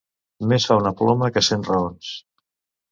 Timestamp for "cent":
1.51-1.71